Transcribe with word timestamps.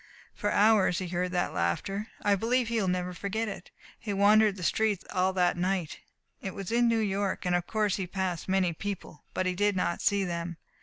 For 0.33 0.51
hours 0.51 0.97
he 0.97 1.09
heard 1.09 1.31
that 1.33 1.53
laughter. 1.53 2.07
I 2.23 2.33
believe 2.33 2.69
he 2.69 2.81
will 2.81 2.87
never 2.87 3.13
forget 3.13 3.47
it. 3.47 3.69
He 3.99 4.13
wandered 4.13 4.55
the 4.55 4.63
streets 4.63 5.05
all 5.13 5.31
that 5.33 5.57
night. 5.57 5.99
It 6.41 6.55
was 6.55 6.71
in 6.71 6.87
New 6.87 6.97
York, 6.97 7.45
and 7.45 7.55
of 7.55 7.67
course 7.67 7.97
he 7.97 8.07
passed 8.07 8.49
many 8.49 8.73
people. 8.73 9.25
But 9.35 9.45
he 9.45 9.53
did 9.53 9.75
not 9.75 10.01
see 10.01 10.23
them. 10.23 10.57